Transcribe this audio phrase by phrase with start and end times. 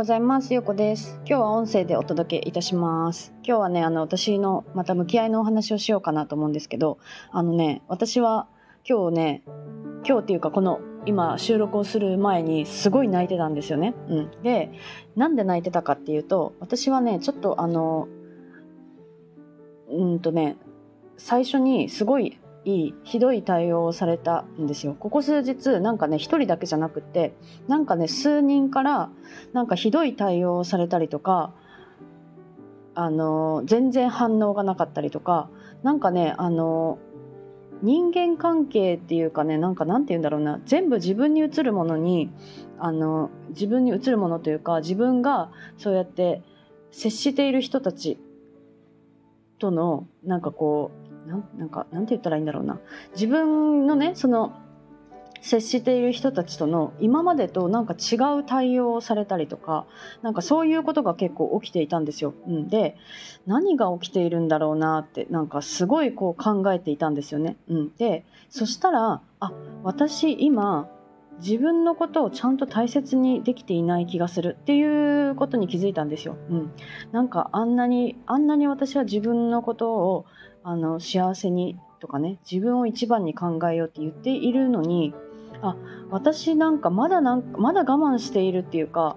[0.00, 0.54] ございます。
[0.54, 1.20] よこです。
[1.26, 3.34] 今日は音声でお届けいたします。
[3.42, 6.96] 今日はね、あの、私のまた向き合いのお話をしようかなと思うんですけど、
[7.30, 8.48] あのね、私は
[8.88, 9.42] 今日ね、
[10.08, 13.94] 今日っていうかこの今収録をする前にすごい泣いてたんですよね。
[14.08, 14.30] うん。
[14.42, 14.72] で、
[15.16, 18.08] なんで泣いてたかっていうと、私はね、ちょっとあの、
[19.90, 20.56] うんとね、
[21.18, 24.94] 最初にすごいいいひどい対応をされたんですよ。
[24.98, 27.34] ここ数日なんかね一人だけじゃなくって
[27.68, 29.10] なんかね数人から
[29.52, 31.54] なんかひどい対応をされたりとか
[32.94, 35.48] あの全然反応がなかったりとか
[35.82, 36.98] なんかねあの
[37.82, 42.30] 人間関係っていうかねなんかなんて言うんだろうな全部自分に映るものに
[42.78, 46.42] あの自分に映るものというか自分がそうやって
[46.90, 48.18] 接している人たち
[49.58, 52.78] とのなんかこうなんなんかなんて言ったらいいんだろうな
[53.12, 54.52] 自分のねその
[55.42, 59.86] 接している人たちとの今までとなんか違う対応をされたりとか
[60.22, 62.34] なんかそういうことが結構起きていたんですよ。
[62.46, 62.96] うん、で
[63.46, 67.56] 何が起きているんだろうなってなんかすごいこう考えていたんですよね。
[67.68, 70.90] うん、でそしたらあ私今
[71.38, 76.36] 自分のことをちゃんと大切にできていない気がするっていうことに気づいたんですよ。
[76.50, 76.72] うん、
[77.12, 80.26] なんかあんなにあんなに私は自分のことを
[80.62, 85.14] あの幸せにとかね自分を一番に考えようって言っているのに
[85.62, 85.76] あ
[86.10, 89.16] 私なんかまだなんまだ我慢しているっていうか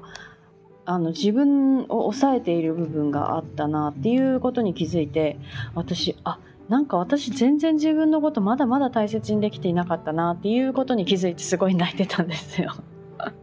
[0.86, 5.38] あの自分を抑えている部分があったなっていうことに気づいて
[5.76, 12.74] 私あなんか私全然自分のことまだまだ大切にできていなかったなっていうことに気づいてすごい泣いてたんですよ。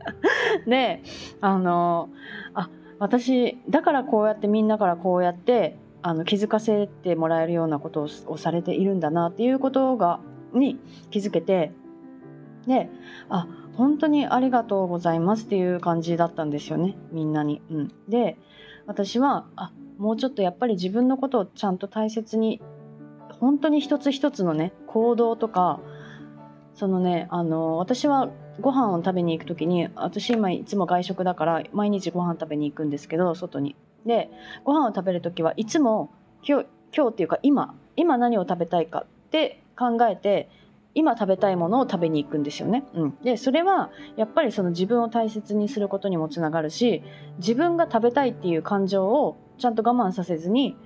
[0.66, 1.02] で
[1.40, 2.08] あの
[2.54, 10.20] あ私だからこうやってみんなからこうやってあの気づかせてもらえるようなことをされているんだなっていうことが
[10.52, 10.78] に
[11.10, 11.72] 気づけて
[12.66, 12.90] で
[13.28, 17.62] あ本当にありがとうございますっていう感じだったんですよねみんなに。
[17.70, 18.38] うん、で
[18.86, 22.62] 私はあもうちょっとやっぱり自分のことをちゃんと大切に
[23.40, 25.80] 本当に一つ一つのね行動とか
[26.74, 28.30] そのねあの私は
[28.60, 33.76] ご飯を食べに行く時に私今いつも外食だから毎日ご飯食べに行くんですけど外に。
[34.06, 34.30] で
[34.64, 36.10] ご飯を食べる時はいつも
[36.42, 40.48] 今日今日っていうか今今何を食べたいかって考えて
[40.94, 42.84] 今食べたいものを食べに行くんですよね。
[42.94, 47.02] うん、でそれはやっぱりその自分を大切にすることにもつながるし
[47.38, 50.76] 自分が食べたいっていう感情をちゃんと我慢させずに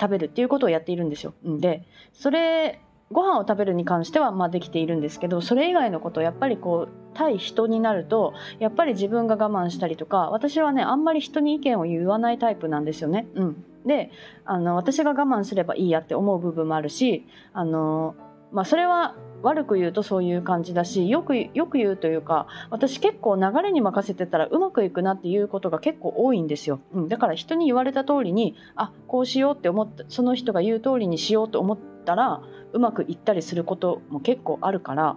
[0.00, 1.34] 食べるっていうことをやっているんですよ。
[1.44, 2.80] うん、でそれ
[3.12, 13.26] ご飯を食べるに関してはまあできているんですけどそれ以外のことをやっぱりこう対人になるとやっぱり自分が我慢したりとか私はねあんまり人に意見を言わないタイプなんですよね。
[13.34, 14.10] うん、で
[14.44, 18.16] あの私が我慢すればいいやって思う部分もあるしあの、
[18.54, 32.40] まあ、それは悪く言うとそういう感じだしよくよく言うというか私結構流れに任せてたらうまくいくなっていうことが結構多いんですよ、うん、だから人に言われた通りにあこうしようって思ったその人が言う通りにしようと思ったら
[32.72, 35.16] うまくいったりすることも結構あるから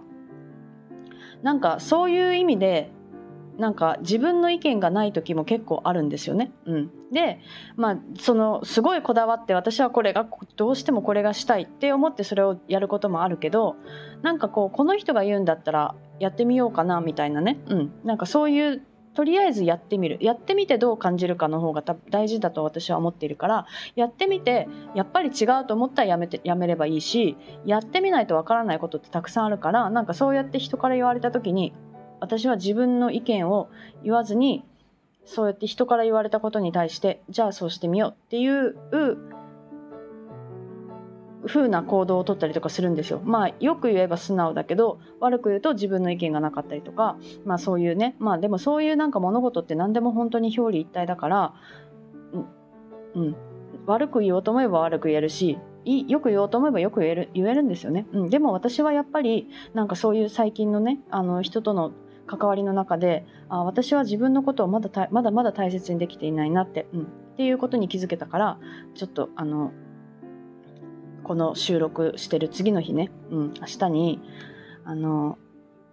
[1.42, 2.90] なんかそういう意味で
[3.58, 6.52] なんか自分の意見がない時も結構あるんですよね。
[6.64, 7.40] うん、で
[7.76, 10.26] まあそのすごいこだわって私はこれが
[10.56, 13.76] どうしてもこれがしたいって思ってそれをやることもあるけど
[14.22, 18.82] なんかこうこの人が言うんだったらやってみようかなみたいなね、うん、なんかそういう
[19.18, 20.18] とりあえずやってみる。
[20.20, 23.66] やってみてどう感じるかの方が大事だと私は思っているから
[23.96, 27.36] やってみてやっぱり違うと思ったらやめてやめればいいし
[27.66, 31.72] やってみないとわからないことってたくさんあるからなんかそうやって人から言われた時に
[32.20, 33.68] 私は自分の意見を
[34.02, 34.64] 言わずに
[35.24, 38.76] そうやって人から言われたことに対してじゃあそうしてみようっていう
[41.46, 43.20] 風な行動をとったりとかするんですよ。
[43.24, 48.16] まあよく言えば素直だけど悪く言うと自分の意見がなかったりとかまあそういうね。
[48.18, 51.54] まあでもそういうなんか物事って何でも本当に表裏一体だから
[53.14, 53.36] うん、
[53.86, 61.92] 悪く言おうと思えば悪く言えるしよく言おうと思えばよく言える言えるんですよね、うん、でも私はやっぱりなんかそういう最近のねあの人との
[62.28, 67.04] 関わりの中であ私は自分のことをまだまだまだ大切にできていないなって、うん、っ
[67.36, 68.58] ていうことに気づけたから
[68.94, 69.72] ちょっとあの
[71.24, 74.20] この収録してる次の日ね、うん、明日に
[74.84, 75.38] あの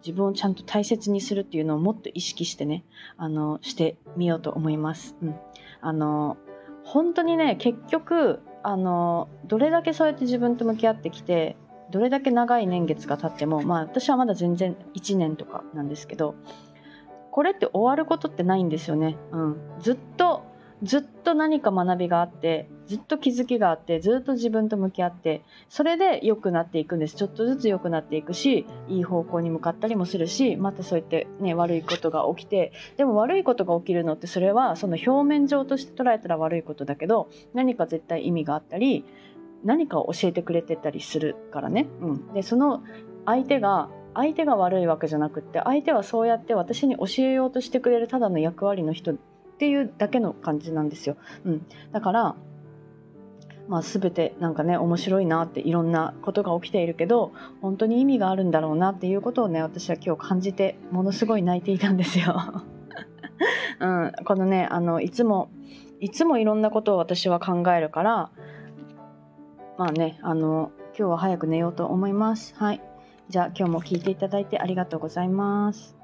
[0.06, 2.86] 自分をちゃんと大切にするっていうのをもっと意識してね
[3.18, 5.16] あのしてみようと思います。
[5.22, 5.36] うん、
[5.82, 6.38] あの
[6.84, 11.58] 本当にね結局あのどれだけそうやって自分と向き合ってきて
[11.96, 16.36] どれだけ長い年月が経ってもまあ私はまだ全然1年とかなんですけど
[17.32, 19.18] これって終わることってないんですよね。
[19.32, 20.44] うん、ずっと
[20.84, 39.06] ずっと何か学びがあってずっと気づきがあってずっと自分と向き合ってそれで良くなっていくんですちょっとずつ良くなっていくしいい方向に向かったりもするしまたそうやってね悪いことが起きてでも悪いことが起きるのってそれはその表面上として捉えたら悪いことだけど何か絶対意味があったり
[39.66, 41.88] 何かを教えてくれてたりするからね。
[42.02, 42.84] うん、でその
[43.26, 49.16] 相手が相手が悪いわけじゃなくって相手はそうやって私に教えようとしてくれるただの役割の人っ
[49.58, 51.18] ていうだけの感じなんですよ。
[51.44, 52.36] うん、だから
[53.68, 62.36] まあ、全てなんかね面白いなっていろんなことが起きているけど本当に意味があるんだろうなっていうことをね私は今日感じてものすごい泣いていたんですよ。
[63.82, 65.50] うん、このねあのいつも
[66.00, 68.30] いつもいろんなことを私は考えるから
[69.78, 72.56] まあねあの今日は早く寝ようと思います。
[72.58, 72.82] はい
[73.30, 75.96] じゃあ今日も聞いていただいてありがとうございます。